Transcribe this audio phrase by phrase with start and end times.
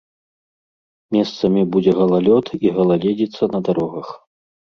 [1.15, 4.07] Месцамі будзе галалёд і галаледзіца на дарогах.